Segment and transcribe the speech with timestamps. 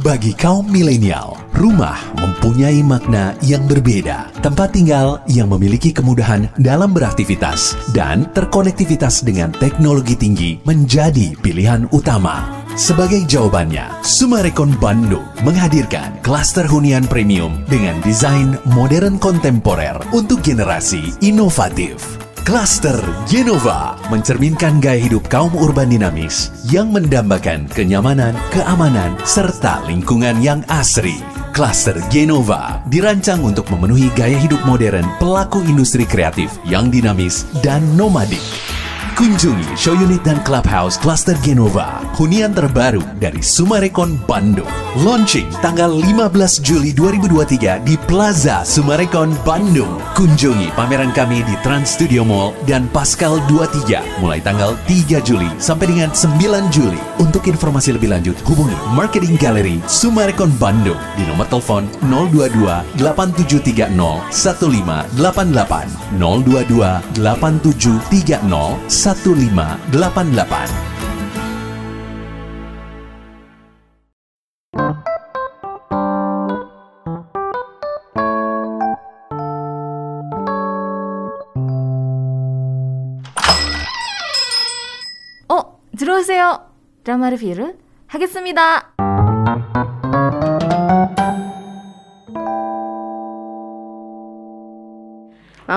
[0.00, 4.32] Bagi kaum milenial, rumah mempunyai makna yang berbeda.
[4.40, 12.64] Tempat tinggal yang memiliki kemudahan dalam beraktivitas dan terkonektivitas dengan teknologi tinggi menjadi pilihan utama.
[12.80, 22.29] Sebagai jawabannya, Sumarekon Bandung menghadirkan klaster hunian premium dengan desain modern kontemporer untuk generasi inovatif.
[22.40, 22.96] Cluster
[23.28, 31.20] Genova mencerminkan gaya hidup kaum urban dinamis yang mendambakan kenyamanan, keamanan, serta lingkungan yang asri.
[31.52, 38.40] Cluster Genova dirancang untuk memenuhi gaya hidup modern pelaku industri kreatif yang dinamis dan nomadik.
[39.20, 44.64] Kunjungi show unit dan clubhouse Cluster Genova, hunian terbaru dari Sumarekon Bandung.
[45.04, 46.32] Launching tanggal 15
[46.64, 50.00] Juli 2023 di Plaza Sumarekon Bandung.
[50.16, 55.92] Kunjungi pameran kami di Trans Studio Mall dan Pascal 23 mulai tanggal 3 Juli sampai
[55.92, 56.96] dengan 9 Juli.
[57.20, 63.92] Untuk informasi lebih lanjut hubungi Marketing Gallery Sumarekon Bandung di nomor telepon 022 8730
[64.32, 69.09] 1588 022 8730 1588.
[85.48, 86.70] 어, 들어오세요.
[87.02, 88.89] 드라마 리뷰를 하겠습니다.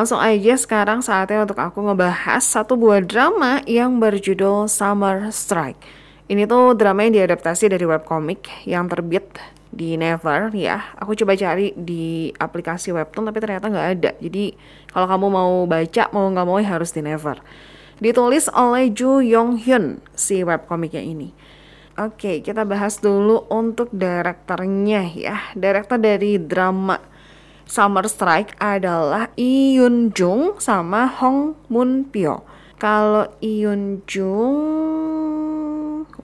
[0.03, 5.79] Langsung aja sekarang saatnya untuk aku ngebahas satu buah drama yang berjudul Summer Strike.
[6.27, 9.39] Ini tuh drama yang diadaptasi dari webcomic yang terbit
[9.71, 10.91] di Never ya.
[10.99, 14.11] Aku coba cari di aplikasi webtoon tapi ternyata nggak ada.
[14.19, 14.51] Jadi
[14.91, 17.39] kalau kamu mau baca mau nggak mau ya harus di Never.
[18.03, 21.31] Ditulis oleh Ju Yong Hyun si webcomicnya ini.
[21.95, 25.39] Oke, kita bahas dulu untuk direkturnya ya.
[25.55, 27.12] Direktur dari drama
[27.63, 32.43] Summer Strike adalah Lee Yun Jung sama Hong Moon Pyo.
[32.75, 34.57] Kalau Lee Yun Jung,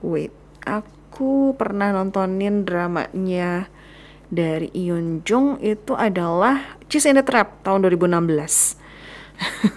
[0.04, 0.32] wait,
[0.68, 3.72] aku pernah nontonin dramanya
[4.28, 8.76] dari Lee Yun Jung itu adalah Cheese in the Trap tahun 2016.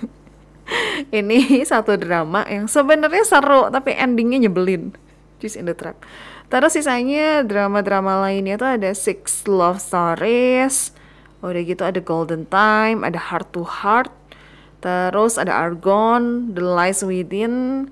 [1.19, 4.91] Ini satu drama yang sebenarnya seru tapi endingnya nyebelin.
[5.39, 5.99] Cheese in the Trap.
[6.53, 10.93] Terus sisanya drama-drama lainnya tuh ada Six Love Stories,
[11.43, 14.15] Udah gitu ada Golden Time, ada Heart to Heart,
[14.79, 17.87] terus ada Argon, The Lies Within,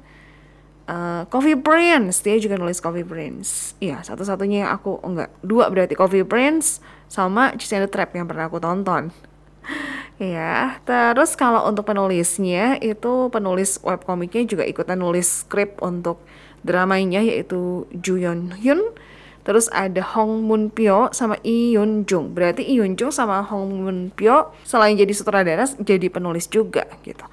[0.87, 3.75] uh, Coffee Prince, dia juga nulis Coffee Prince.
[3.83, 6.79] Iya, satu-satunya yang aku, oh enggak, dua berarti Coffee Prince
[7.11, 9.11] sama and the Trap yang pernah aku tonton.
[10.21, 16.21] Ya, terus kalau untuk penulisnya itu penulis webcomicnya juga ikutan nulis skrip untuk
[16.61, 18.93] dramanya yaitu Ju Yeon Hyun
[19.41, 22.37] Terus ada Hong Moon Pyo sama Lee Yoon Jung.
[22.37, 27.25] Berarti Lee Yoon Jung sama Hong Moon Pyo selain jadi sutradara jadi penulis juga gitu.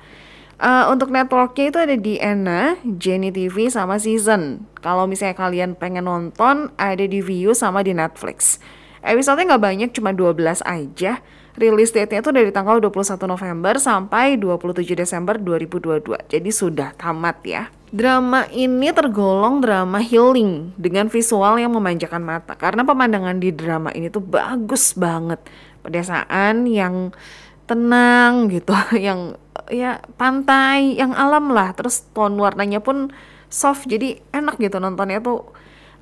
[0.59, 4.67] Uh, untuk networknya itu ada di Ena, Jenny TV sama Season.
[4.83, 8.59] Kalau misalnya kalian pengen nonton, ada di View sama di Netflix.
[8.99, 11.23] Episode-nya nggak banyak, cuma 12 aja.
[11.55, 16.27] Rilis date-nya itu dari tanggal 21 November sampai 27 Desember 2022.
[16.27, 17.71] Jadi sudah tamat ya.
[17.89, 24.13] Drama ini tergolong drama healing dengan visual yang memanjakan mata karena pemandangan di drama ini
[24.13, 25.41] tuh bagus banget.
[25.81, 27.17] Pedesaan yang
[27.65, 29.41] tenang gitu, yang
[29.73, 31.73] ya pantai, yang alam lah.
[31.73, 33.09] Terus tone warnanya pun
[33.49, 35.49] soft jadi enak gitu nontonnya tuh.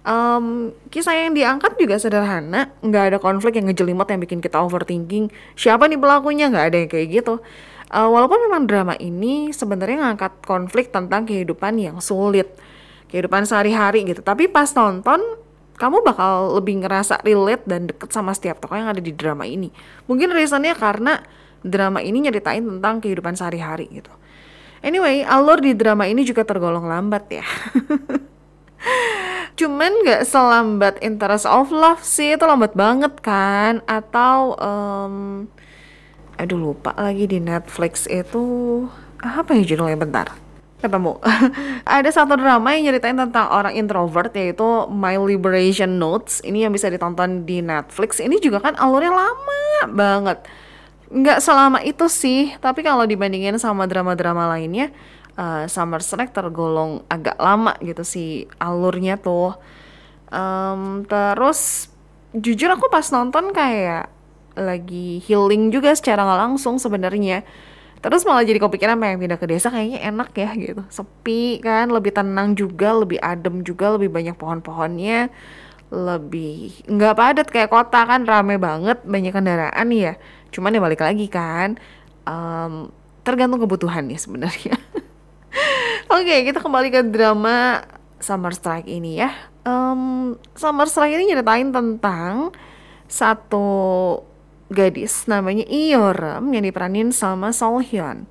[0.06, 5.34] Um, kisah yang diangkat juga sederhana, nggak ada konflik yang ngejelimet yang bikin kita overthinking.
[5.58, 6.46] Siapa nih pelakunya?
[6.46, 7.42] Nggak ada yang kayak gitu
[7.90, 12.50] uh, walaupun memang drama ini sebenarnya ngangkat konflik tentang kehidupan yang sulit
[13.06, 14.22] kehidupan sehari-hari gitu.
[14.22, 15.22] Tapi pas nonton
[15.76, 19.68] kamu bakal lebih ngerasa relate dan deket sama setiap tokoh yang ada di drama ini.
[20.08, 21.20] Mungkin reasonnya karena
[21.60, 24.10] drama ini nyeritain tentang kehidupan sehari-hari gitu.
[24.80, 27.46] Anyway alur di drama ini juga tergolong lambat ya.
[29.56, 33.80] Cuman gak selambat interest of love sih itu lambat banget kan?
[33.88, 35.48] Atau um,
[36.36, 38.44] aduh lupa lagi di Netflix itu
[39.20, 39.96] apa ya judulnya?
[39.96, 40.32] Bentar.
[40.76, 41.16] Ketemu
[41.98, 46.44] ada satu drama yang nyeritain tentang orang introvert yaitu My Liberation Notes.
[46.44, 48.20] Ini yang bisa ditonton di Netflix.
[48.20, 50.38] Ini juga kan alurnya lama banget.
[51.08, 54.92] Nggak selama itu sih tapi kalau dibandingin sama drama-drama lainnya
[55.38, 59.56] uh, Summer Snack tergolong agak lama gitu sih alurnya tuh.
[60.28, 61.88] Um, terus
[62.34, 64.12] jujur aku pas nonton kayak
[64.56, 67.44] lagi healing juga secara nggak langsung sebenarnya.
[68.00, 70.82] Terus malah jadi kepikiran pengen pindah ke desa kayaknya enak ya gitu.
[70.88, 75.28] Sepi kan lebih tenang juga lebih adem juga lebih banyak pohon-pohonnya
[75.86, 80.18] lebih nggak padat kayak kota kan rame banget banyak kendaraan ya
[80.50, 81.78] cuman ya balik lagi kan
[82.26, 82.90] em,
[83.22, 84.74] tergantung kebutuhan ya sebenarnya.
[86.16, 87.86] Oke kita kembali ke drama
[88.18, 89.30] Summer Strike ini ya.
[89.62, 92.50] Em, Summer Strike ini nyeritain tentang
[93.06, 93.66] satu
[94.72, 98.26] gadis namanya Iorem yang diperanin sama Sol Hyun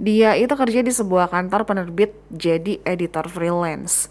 [0.00, 4.08] dia itu kerja di sebuah kantor penerbit jadi editor freelance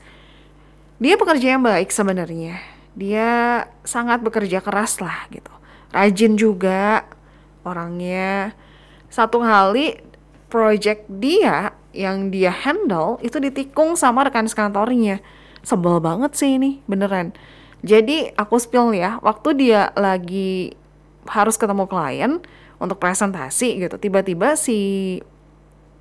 [0.99, 2.59] dia pekerja yang baik sebenarnya.
[2.91, 5.51] Dia sangat bekerja keras lah gitu.
[5.95, 7.07] Rajin juga
[7.63, 8.51] orangnya.
[9.07, 9.95] Satu kali
[10.51, 15.23] project dia yang dia handle itu ditikung sama rekan sekantornya.
[15.63, 17.31] Sebel banget sih ini, beneran.
[17.79, 20.75] Jadi aku spill ya, waktu dia lagi
[21.27, 22.31] harus ketemu klien
[22.79, 25.19] untuk presentasi gitu, tiba-tiba si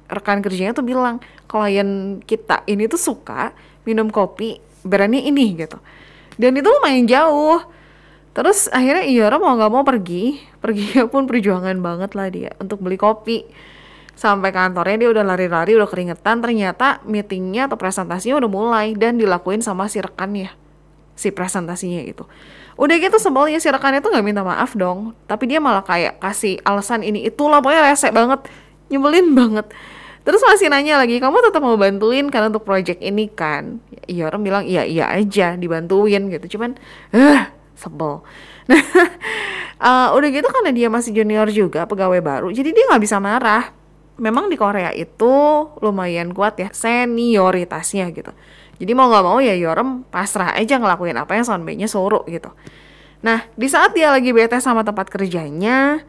[0.08, 1.20] rekan kerjanya tuh bilang
[1.50, 3.52] klien kita ini tuh suka
[3.84, 5.76] minum kopi berani ini gitu.
[6.38, 7.60] Dan itu lumayan jauh.
[8.32, 10.38] Terus akhirnya Iora mau nggak mau pergi.
[10.62, 13.46] Pergi pun perjuangan banget lah dia untuk beli kopi.
[14.18, 19.62] Sampai kantornya dia udah lari-lari udah keringetan ternyata meetingnya atau presentasinya udah mulai dan dilakuin
[19.62, 20.50] sama si rekannya
[21.18, 22.22] si presentasinya itu
[22.78, 26.62] udah gitu sebelnya si rekannya tuh nggak minta maaf dong tapi dia malah kayak kasih
[26.62, 28.46] alasan ini itulah pokoknya resek banget
[28.88, 29.66] nyebelin banget
[30.28, 33.80] Terus masih nanya lagi, kamu tetap mau bantuin kan untuk project ini kan?
[34.04, 36.60] Iya orang bilang iya iya aja dibantuin gitu.
[36.60, 36.76] Cuman,
[37.16, 38.20] eh sebel.
[38.68, 38.84] Nah,
[39.80, 43.72] uh, udah gitu karena dia masih junior juga, pegawai baru, jadi dia nggak bisa marah.
[44.20, 45.32] Memang di Korea itu
[45.80, 48.28] lumayan kuat ya senioritasnya gitu.
[48.78, 52.54] Jadi mau nggak mau ya Yorem pasrah aja ngelakuin apa yang Sonbei-nya suruh gitu.
[53.18, 56.06] Nah, di saat dia lagi bete sama tempat kerjanya,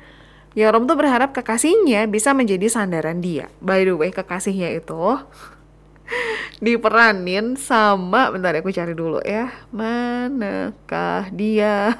[0.53, 3.49] Yorom tuh berharap kekasihnya bisa menjadi sandaran dia.
[3.61, 5.17] By the way, kekasihnya itu
[6.65, 9.49] diperanin sama bentar ya, aku cari dulu ya.
[9.73, 11.97] Manakah dia?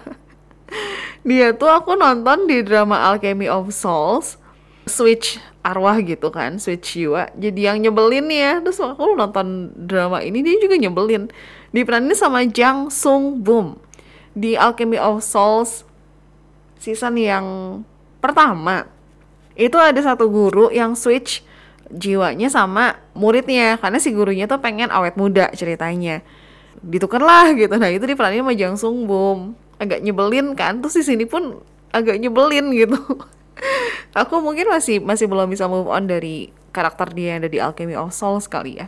[1.30, 4.38] dia tuh aku nonton di drama Alchemy of Souls,
[4.86, 7.30] Switch arwah gitu kan, Switch jiwa.
[7.36, 8.64] Jadi yang nyebelin ya.
[8.64, 11.28] Terus aku nonton drama ini dia juga nyebelin.
[11.76, 13.78] Diperanin sama Jang Sung Boom
[14.38, 15.84] di Alchemy of Souls
[16.80, 17.46] season yang
[18.24, 18.88] pertama
[19.60, 21.44] itu ada satu guru yang switch
[21.92, 26.24] jiwanya sama muridnya karena si gurunya tuh pengen awet muda ceritanya
[26.80, 31.04] ditukar lah gitu nah itu diperanin sama Jang Sung Bum agak nyebelin kan terus di
[31.04, 31.60] sini pun
[31.92, 32.96] agak nyebelin gitu
[34.14, 37.96] aku mungkin masih masih belum bisa move on dari karakter dia yang ada di Alchemy
[37.98, 38.88] of Souls kali ya.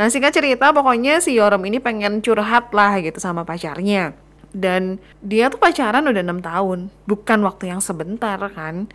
[0.00, 4.16] Nah singkat cerita pokoknya si Yoram ini pengen curhat lah gitu sama pacarnya.
[4.52, 8.88] Dan dia tuh pacaran udah enam tahun bukan waktu yang sebentar kan.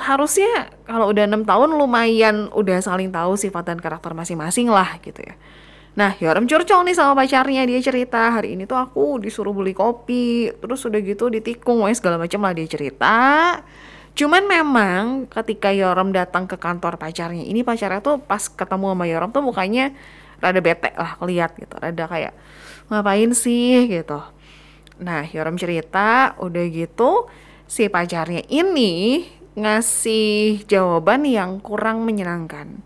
[0.00, 5.20] Harusnya kalau udah enam tahun lumayan udah saling tahu sifat dan karakter masing-masing lah gitu
[5.20, 5.36] ya.
[5.90, 10.48] Nah, Yoram curcol nih sama pacarnya, dia cerita, hari ini tuh aku disuruh beli kopi,
[10.62, 13.18] terus udah gitu ditikung, segala macam lah dia cerita.
[14.18, 19.30] Cuman memang ketika Yoram datang ke kantor pacarnya, ini pacarnya tuh pas ketemu sama Yoram
[19.32, 19.94] tuh mukanya
[20.40, 22.34] rada bete lah keliat gitu, rada kayak
[22.90, 24.20] ngapain sih gitu.
[25.00, 27.30] Nah, Yoram cerita, udah gitu
[27.70, 29.24] si pacarnya ini
[29.54, 32.82] ngasih jawaban yang kurang menyenangkan.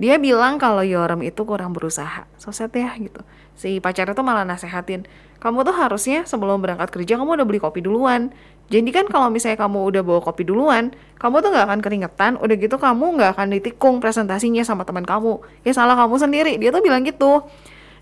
[0.00, 2.24] Dia bilang kalau Yoram itu kurang berusaha.
[2.40, 3.20] Soset ya gitu.
[3.52, 5.04] Si pacarnya tuh malah nasehatin,
[5.44, 8.32] kamu tuh harusnya sebelum berangkat kerja kamu udah beli kopi duluan.
[8.70, 12.54] Jadi kan kalau misalnya kamu udah bawa kopi duluan, kamu tuh nggak akan keringetan, udah
[12.54, 15.42] gitu kamu nggak akan ditikung presentasinya sama teman kamu.
[15.66, 16.54] Ya salah kamu sendiri.
[16.54, 17.42] Dia tuh bilang gitu.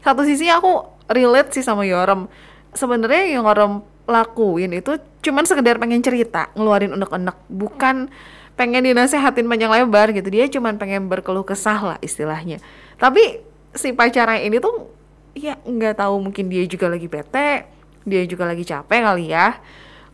[0.05, 2.29] Satu sisi aku relate sih sama Yoram
[2.77, 8.13] sebenarnya yang orang lakuin itu cuman sekedar pengen cerita, ngeluarin unek-unek, bukan
[8.57, 10.29] pengen dinasehatin panjang lebar gitu.
[10.29, 12.61] Dia cuman pengen berkeluh kesah lah istilahnya.
[13.01, 13.41] Tapi
[13.73, 14.89] si pacarnya ini tuh
[15.37, 17.69] ya nggak tahu mungkin dia juga lagi bete,
[18.05, 19.57] dia juga lagi capek kali ya.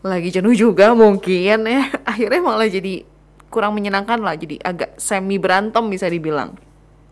[0.05, 1.89] Lagi jenuh juga mungkin ya.
[2.13, 3.01] Akhirnya malah jadi
[3.49, 6.53] kurang menyenangkan lah, jadi agak semi berantem bisa dibilang.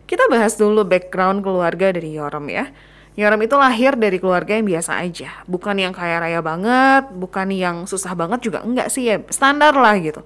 [0.06, 2.70] Kita bahas dulu background keluarga dari Yoram ya.
[3.18, 7.76] Yoram itu lahir dari keluarga yang biasa aja, bukan yang kaya raya banget, bukan yang
[7.86, 10.22] susah banget juga enggak sih ya, standar lah gitu.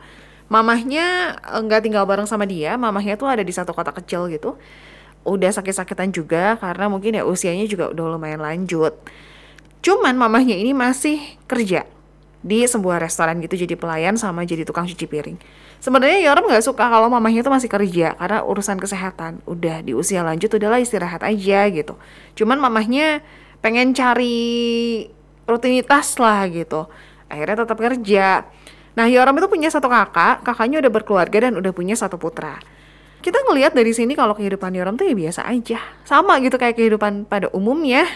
[0.49, 4.57] Mamahnya enggak tinggal bareng sama dia, mamahnya tuh ada di satu kota kecil gitu.
[5.25, 8.97] Udah sakit-sakitan juga karena mungkin ya usianya juga udah lumayan lanjut.
[9.85, 11.85] Cuman mamahnya ini masih kerja
[12.39, 15.39] di sebuah restoran gitu jadi pelayan sama jadi tukang cuci piring.
[15.83, 19.43] Sebenarnya Yoram nggak suka kalau mamahnya tuh masih kerja karena urusan kesehatan.
[19.47, 21.99] Udah di usia lanjut udahlah istirahat aja gitu.
[22.39, 23.23] Cuman mamahnya
[23.59, 25.07] pengen cari
[25.47, 26.87] rutinitas lah gitu.
[27.27, 28.47] Akhirnya tetap kerja.
[28.99, 32.59] Nah Yoram itu punya satu kakak, kakaknya udah berkeluarga dan udah punya satu putra.
[33.19, 35.79] Kita ngelihat dari sini kalau kehidupan Yoram tuh ya biasa aja.
[36.07, 38.07] Sama gitu kayak kehidupan pada umumnya.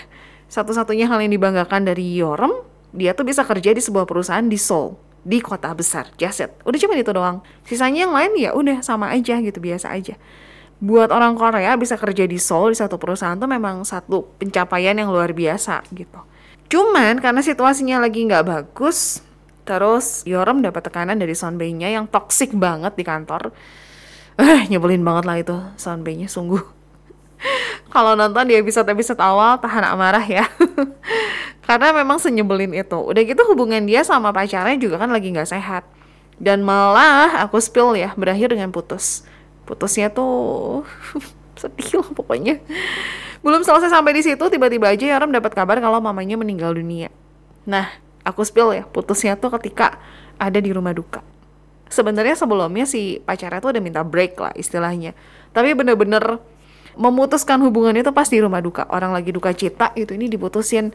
[0.47, 2.53] Satu-satunya hal yang dibanggakan dari Yorem,
[2.93, 4.95] dia tuh bisa kerja di sebuah perusahaan di Seoul,
[5.25, 6.53] di kota besar, Jaset.
[6.63, 7.41] Udah cuma itu doang.
[7.65, 10.15] Sisanya yang lain ya udah sama aja gitu, biasa aja.
[10.83, 15.09] Buat orang Korea bisa kerja di Seoul di satu perusahaan tuh memang satu pencapaian yang
[15.09, 16.21] luar biasa gitu.
[16.69, 19.23] Cuman karena situasinya lagi nggak bagus,
[19.63, 23.55] terus Yorem dapat tekanan dari Sonbei-nya yang toksik banget di kantor.
[24.41, 26.82] Eh, nyebelin banget lah itu Sonbei-nya sungguh.
[27.93, 30.49] Kalau nonton di episode-episode awal tahan amarah ya.
[31.67, 32.99] Karena memang senyebelin itu.
[32.99, 35.85] Udah gitu hubungan dia sama pacarnya juga kan lagi nggak sehat.
[36.41, 39.23] Dan malah aku spill ya, berakhir dengan putus.
[39.69, 40.83] Putusnya tuh
[41.61, 42.59] sedih lah pokoknya.
[43.43, 47.11] Belum selesai sampai di situ, tiba-tiba aja Yoram dapat kabar kalau mamanya meninggal dunia.
[47.67, 47.91] Nah,
[48.23, 49.99] aku spill ya, putusnya tuh ketika
[50.39, 51.23] ada di rumah duka.
[51.93, 55.13] Sebenarnya sebelumnya si pacarnya tuh udah minta break lah istilahnya.
[55.53, 56.41] Tapi bener-bener
[56.97, 58.85] memutuskan hubungan itu pas di rumah duka.
[58.89, 60.93] Orang lagi duka cita gitu ini diputusin.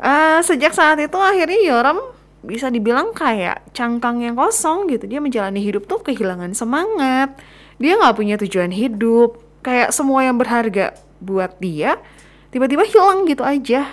[0.00, 1.98] Uh, sejak saat itu akhirnya Yoram
[2.40, 5.04] bisa dibilang kayak cangkang yang kosong gitu.
[5.06, 7.36] Dia menjalani hidup tuh kehilangan semangat.
[7.76, 9.40] Dia nggak punya tujuan hidup.
[9.60, 12.00] Kayak semua yang berharga buat dia
[12.48, 13.92] tiba-tiba hilang gitu aja.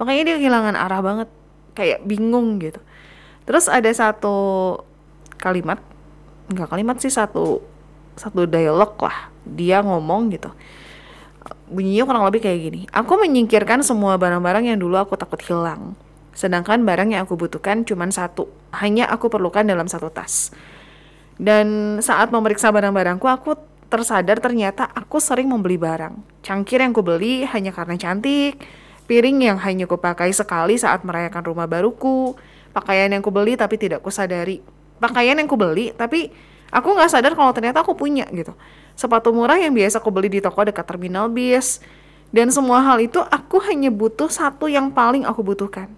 [0.00, 1.28] Makanya dia kehilangan arah banget.
[1.72, 2.80] Kayak bingung gitu.
[3.44, 4.78] Terus ada satu
[5.36, 5.82] kalimat
[6.52, 7.64] nggak kalimat sih satu
[8.16, 10.50] satu dialog lah dia ngomong gitu.
[11.72, 15.96] Bunyinya kurang lebih kayak gini aku menyingkirkan semua barang-barang yang dulu aku takut hilang
[16.32, 20.52] sedangkan barang yang aku butuhkan cuma satu hanya aku perlukan dalam satu tas.
[21.36, 23.56] Dan saat memeriksa barang-barangku aku
[23.92, 26.40] tersadar ternyata aku sering membeli barang.
[26.40, 28.56] Cangkir yang kubeli hanya karena cantik
[29.04, 32.32] piring yang hanya kupakai sekali saat merayakan rumah baruku
[32.72, 34.64] pakaian yang kubeli tapi tidak kusadari.
[34.96, 36.32] Pakaian yang kubeli tapi
[36.72, 38.56] Aku nggak sadar kalau ternyata aku punya gitu.
[38.96, 41.84] Sepatu murah yang biasa aku beli di toko dekat terminal bis.
[42.32, 45.92] Dan semua hal itu aku hanya butuh satu yang paling aku butuhkan.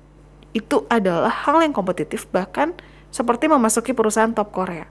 [0.50, 2.74] Itu adalah hal yang kompetitif bahkan
[3.14, 4.90] seperti memasuki perusahaan top Korea.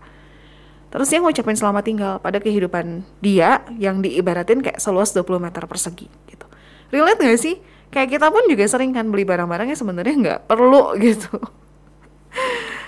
[0.88, 6.08] Terus dia ngucapin selamat tinggal pada kehidupan dia yang diibaratin kayak seluas 20 meter persegi
[6.32, 6.48] gitu.
[6.96, 7.60] Relate gak sih?
[7.92, 11.34] Kayak kita pun juga sering kan beli barang-barang yang sebenarnya nggak perlu gitu.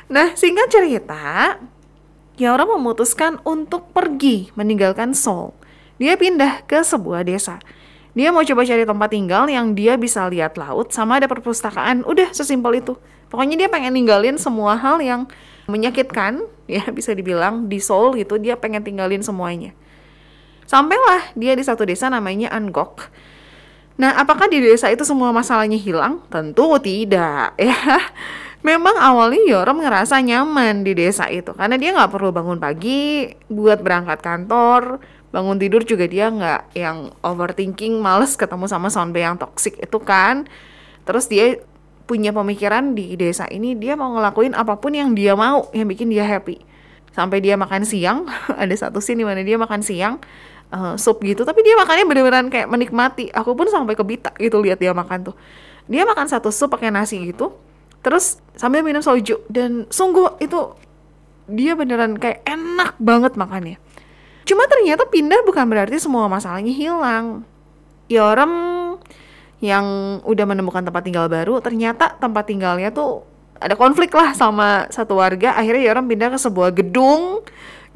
[0.08, 1.58] Nah singkat cerita,
[2.36, 5.56] Yaora memutuskan untuk pergi meninggalkan Seoul.
[5.96, 7.64] Dia pindah ke sebuah desa.
[8.12, 12.04] Dia mau coba cari tempat tinggal yang dia bisa lihat laut sama ada perpustakaan.
[12.04, 13.00] Udah sesimpel itu.
[13.32, 15.28] Pokoknya dia pengen ninggalin semua hal yang
[15.72, 19.72] menyakitkan, ya bisa dibilang di Seoul gitu dia pengen tinggalin semuanya.
[20.68, 23.08] Sampailah dia di satu desa namanya Angkok.
[23.96, 26.20] Nah, apakah di desa itu semua masalahnya hilang?
[26.28, 27.80] Tentu tidak, ya.
[28.66, 33.78] Memang awalnya Yoram ngerasa nyaman di desa itu karena dia nggak perlu bangun pagi buat
[33.78, 34.98] berangkat kantor,
[35.30, 40.50] bangun tidur juga dia nggak yang overthinking, males ketemu sama soundbay yang toxic itu kan.
[41.06, 41.62] Terus dia
[42.10, 46.10] punya pemikiran di desa ini dia mau ngelakuin apa pun yang dia mau yang bikin
[46.10, 46.58] dia happy.
[47.14, 48.26] Sampai dia makan siang,
[48.66, 50.18] ada satu scene di mana dia makan siang
[50.74, 53.30] uh, sup gitu, tapi dia makannya bener-beneran kayak menikmati.
[53.30, 55.36] Aku pun sampai kebita gitu lihat dia makan tuh.
[55.86, 57.54] Dia makan satu sup pakai nasi gitu,
[58.06, 60.78] terus sambil minum soju dan sungguh itu
[61.50, 63.82] dia beneran kayak enak banget makannya.
[64.46, 67.42] Cuma ternyata pindah bukan berarti semua masalahnya hilang.
[68.06, 68.54] Ya orang
[69.58, 69.86] yang
[70.22, 73.26] udah menemukan tempat tinggal baru ternyata tempat tinggalnya tuh
[73.58, 75.58] ada konflik lah sama satu warga.
[75.58, 77.42] Akhirnya ya orang pindah ke sebuah gedung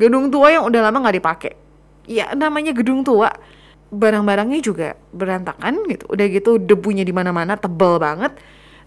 [0.01, 1.53] gedung tua yang udah lama nggak dipakai.
[2.09, 3.29] Ya namanya gedung tua.
[3.89, 6.09] Barang-barangnya juga berantakan gitu.
[6.09, 8.33] Udah gitu debunya di mana-mana tebel banget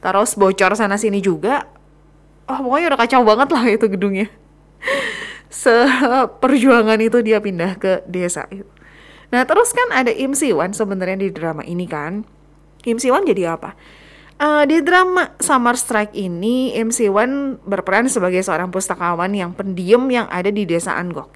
[0.03, 1.71] terus bocor sana sini juga.
[2.51, 4.29] Oh pokoknya udah kacau banget lah itu gedungnya.
[5.63, 8.67] Seperjuangan itu dia pindah ke desa itu.
[9.31, 12.27] Nah terus kan ada Im Siwan sebenarnya di drama ini kan.
[12.83, 13.79] Im Siwan jadi apa?
[14.43, 20.27] Uh, di drama Summer Strike ini, Im Siwan berperan sebagai seorang pustakawan yang pendiam yang
[20.27, 21.31] ada di desa Angok.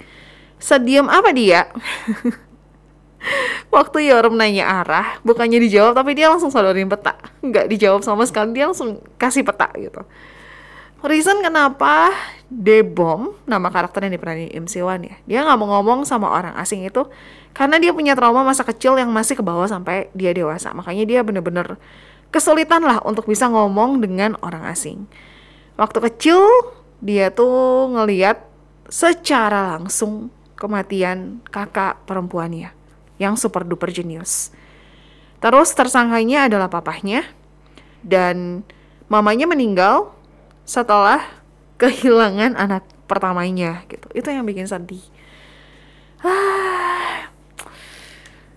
[0.58, 1.70] Sediam apa dia?
[3.66, 7.18] Waktu Yorum nanya arah, bukannya dijawab tapi dia langsung sodorin peta.
[7.42, 10.06] Nggak dijawab sama sekali, dia langsung kasih peta gitu.
[11.06, 12.10] Reason kenapa
[12.46, 16.86] Debom, nama karakter yang diperani Im Siwan ya, dia nggak mau ngomong sama orang asing
[16.86, 17.04] itu
[17.52, 20.70] karena dia punya trauma masa kecil yang masih ke bawah sampai dia dewasa.
[20.70, 21.74] Makanya dia bener-bener
[22.30, 25.10] kesulitan lah untuk bisa ngomong dengan orang asing.
[25.74, 26.38] Waktu kecil
[27.02, 28.40] dia tuh ngeliat
[28.88, 32.72] secara langsung kematian kakak perempuannya
[33.16, 34.52] yang super duper jenius.
[35.40, 37.24] Terus tersangkanya adalah papahnya
[38.00, 38.64] dan
[39.06, 40.12] mamanya meninggal
[40.66, 41.22] setelah
[41.76, 44.08] kehilangan anak pertamanya gitu.
[44.16, 45.04] Itu yang bikin sedih.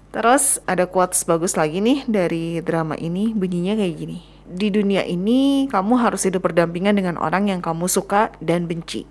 [0.10, 4.20] Terus ada quotes bagus lagi nih dari drama ini, bunyinya kayak gini.
[4.50, 9.06] Di dunia ini kamu harus hidup berdampingan dengan orang yang kamu suka dan benci.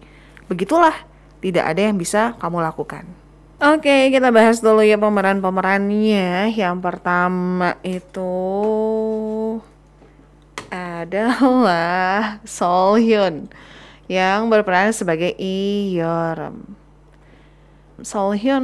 [0.51, 1.07] Begitulah,
[1.39, 3.07] tidak ada yang bisa kamu lakukan.
[3.59, 6.55] Oke, kita bahas dulu ya pemeran-pemerannya.
[6.55, 8.31] Yang pertama itu
[10.71, 13.51] adalah Sol Hyun
[14.07, 16.71] yang berperan sebagai Lee Yeorem.
[18.07, 18.63] Sol Hyun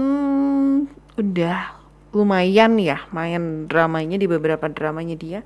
[1.19, 1.75] udah
[2.15, 5.41] lumayan ya main dramanya di beberapa dramanya dia.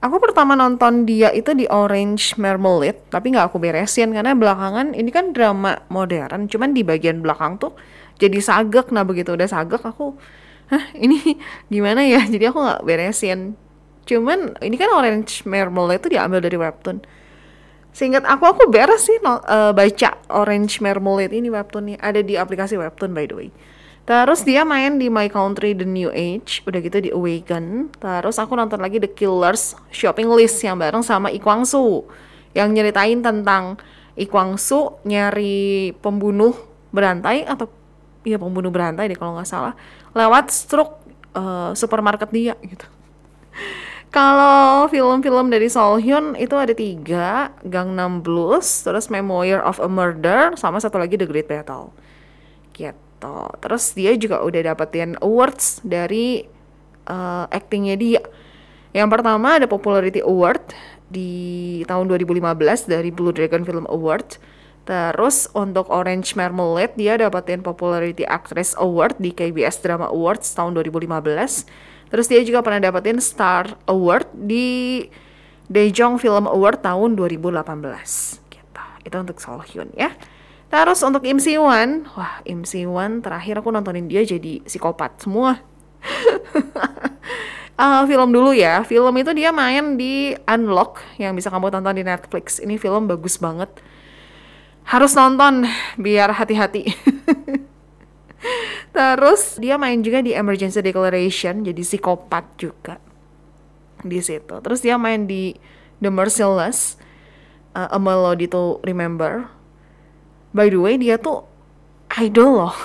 [0.00, 5.12] Aku pertama nonton dia itu di Orange Marmalade, tapi nggak aku beresin karena belakangan ini
[5.12, 7.76] kan drama modern, cuman di bagian belakang tuh
[8.18, 8.90] jadi sagek.
[8.94, 10.14] Nah begitu udah sagek aku,
[10.70, 11.38] hah ini
[11.72, 12.22] gimana ya?
[12.32, 13.58] Jadi aku nggak beresin.
[14.04, 17.00] Cuman ini kan Orange Marmalade itu diambil dari webtoon.
[17.94, 22.76] Seingat aku aku beres sih no, uh, baca Orange Marmalade ini webtoonnya ada di aplikasi
[22.76, 23.50] webtoon by the way.
[24.04, 27.88] Terus dia main di My Country The New Age, udah gitu di Awaken.
[27.96, 32.04] Terus aku nonton lagi The Killers Shopping List yang bareng sama Ikwang Su
[32.52, 33.80] yang nyeritain tentang
[34.12, 36.52] Ikwang Su nyari pembunuh
[36.92, 37.66] berantai atau
[38.24, 39.76] iya pembunuh berantai deh kalau nggak salah
[40.16, 40.98] lewat struk
[41.36, 42.88] uh, supermarket dia gitu.
[44.14, 50.54] Kalau film-film dari Sol Hyun itu ada tiga, Gangnam Blues, terus Memoir of a Murder,
[50.54, 51.90] sama satu lagi The Great Battle.
[52.70, 53.38] Gitu.
[53.58, 56.46] Terus dia juga udah dapetin awards dari
[57.10, 58.22] uh, actingnya dia.
[58.94, 60.62] Yang pertama ada Popularity Award
[61.10, 64.38] di tahun 2015 dari Blue Dragon Film Award.
[64.84, 71.64] Terus untuk Orange Marmalade dia dapetin Popularity Actress Award di KBS Drama Awards tahun 2015.
[72.12, 75.08] Terus dia juga pernah dapetin Star Award di
[75.72, 78.44] Daejeon Film Award tahun 2018.
[78.52, 78.84] Gitu.
[79.08, 80.12] Itu untuk Sol Hyun ya.
[80.68, 82.84] Terus untuk Im Si wah Im Si
[83.24, 85.64] terakhir aku nontonin dia jadi psikopat semua.
[87.80, 92.04] uh, film dulu ya, film itu dia main di Unlock yang bisa kamu tonton di
[92.04, 92.60] Netflix.
[92.60, 93.72] Ini film bagus banget.
[94.84, 95.64] Harus nonton
[95.96, 96.84] biar hati-hati.
[98.96, 103.00] Terus dia main juga di Emergency Declaration jadi psikopat juga
[104.04, 104.60] di situ.
[104.60, 105.56] Terus dia main di
[105.98, 107.00] The Merciless,
[107.74, 109.50] uh, A Melody to Remember
[110.54, 111.42] by the way dia tuh
[112.14, 112.76] idol loh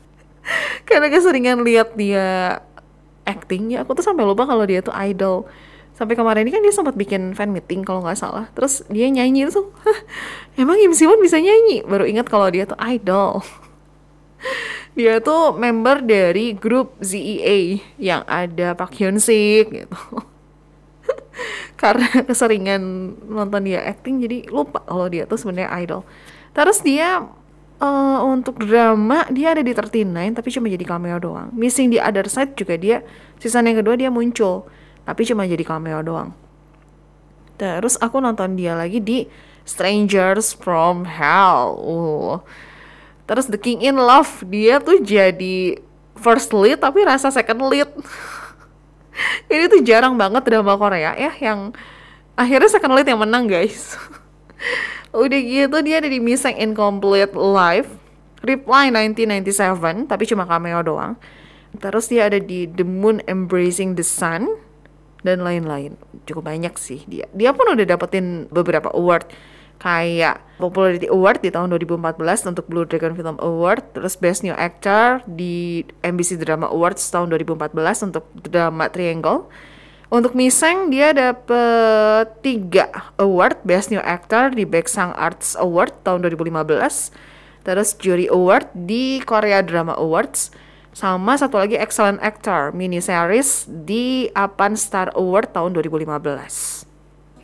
[0.88, 2.58] karena keseringan lihat dia
[3.28, 5.44] acting ya aku tuh sampai lupa kalau dia tuh idol
[5.96, 8.52] sampai kemarin ini kan dia sempat bikin fan meeting kalau nggak salah.
[8.52, 9.72] Terus dia nyanyi tuh.
[10.60, 11.80] Emang Im Siwon bisa nyanyi?
[11.88, 13.40] Baru ingat kalau dia tuh idol.
[14.96, 20.00] Dia tuh member dari grup ZEA yang ada Pak Hyun Sik gitu.
[21.80, 26.00] Karena keseringan nonton dia acting jadi lupa kalau dia tuh sebenarnya idol.
[26.56, 27.28] Terus dia
[27.76, 31.52] uh, untuk drama dia ada di 39 tapi cuma jadi cameo doang.
[31.52, 33.04] Missing di Other Side juga dia
[33.36, 34.64] season yang kedua dia muncul
[35.06, 36.34] tapi cuma jadi cameo doang.
[37.56, 39.24] Terus aku nonton dia lagi di
[39.62, 41.78] Strangers from Hell.
[41.80, 42.34] Uh.
[43.26, 45.78] Terus The King in Love dia tuh jadi
[46.18, 47.90] first lead tapi rasa second lead.
[49.52, 51.72] Ini tuh jarang banget drama Korea ya yang
[52.36, 53.96] akhirnya second lead yang menang guys.
[55.16, 57.88] Udah gitu dia ada di Missing Incomplete Life,
[58.44, 61.16] Reply 1997, tapi cuma cameo doang.
[61.80, 64.65] Terus dia ada di The Moon Embracing the Sun
[65.26, 65.98] dan lain-lain.
[66.24, 67.26] Cukup banyak sih dia.
[67.34, 69.26] Dia pun udah dapetin beberapa award
[69.76, 75.20] kayak Popularity Award di tahun 2014 untuk Blue Dragon Film Award, terus Best New Actor
[75.28, 79.44] di MBC Drama Awards tahun 2014 untuk drama Triangle
[80.06, 87.66] untuk Miseng dia dapet tiga award Best New Actor di Baeksang Arts Award tahun 2015
[87.66, 90.54] terus Jury Award di Korea Drama Awards
[90.96, 96.08] sama satu lagi Excellent Actor mini series di Apan Star Award tahun 2015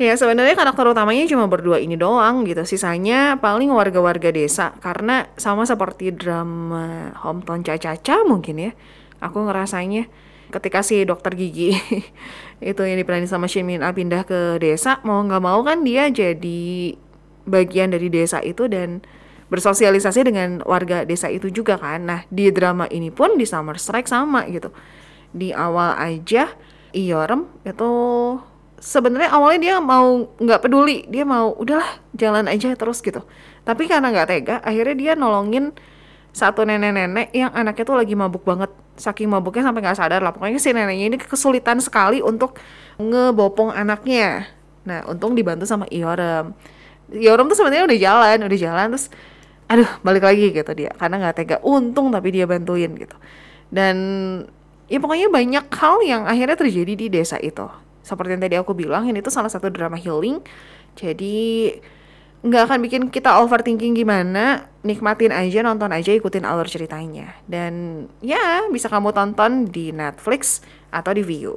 [0.01, 2.65] Ya sebenarnya karakter utamanya cuma berdua ini doang gitu.
[2.65, 8.73] Sisanya paling warga-warga desa karena sama seperti drama Hometown Caca mungkin ya.
[9.21, 10.09] Aku ngerasanya
[10.49, 11.77] ketika si dokter gigi
[12.73, 16.09] itu yang dipelani sama Shin Min Ah pindah ke desa mau nggak mau kan dia
[16.09, 16.97] jadi
[17.45, 19.05] bagian dari desa itu dan
[19.53, 22.09] bersosialisasi dengan warga desa itu juga kan.
[22.09, 24.73] Nah di drama ini pun di Summer Strike sama gitu.
[25.29, 26.49] Di awal aja
[26.97, 27.93] Iorem itu
[28.81, 31.05] sebenarnya awalnya dia mau nggak peduli.
[31.13, 33.21] Dia mau udahlah jalan aja terus gitu.
[33.69, 35.77] Tapi karena nggak tega akhirnya dia nolongin
[36.33, 38.73] satu nenek-nenek yang anaknya tuh lagi mabuk banget.
[38.97, 40.33] Saking mabuknya sampai nggak sadar lah.
[40.33, 42.57] Pokoknya si neneknya ini kesulitan sekali untuk
[42.97, 44.49] ngebopong anaknya.
[44.89, 46.57] Nah untung dibantu sama Iorem.
[47.13, 49.13] Iorem tuh sebenarnya udah jalan udah jalan terus
[49.73, 53.17] aduh balik lagi gitu dia karena nggak tega untung tapi dia bantuin gitu
[53.73, 53.97] dan
[54.93, 57.65] ya pokoknya banyak hal yang akhirnya terjadi di desa itu.
[58.05, 60.45] Seperti yang tadi aku bilang, ini tuh salah satu drama healing.
[60.93, 61.73] Jadi
[62.45, 67.33] nggak akan bikin kita overthinking gimana, nikmatin aja, nonton aja, ikutin alur ceritanya.
[67.49, 70.61] Dan ya bisa kamu tonton di Netflix
[70.93, 71.57] atau di Viu.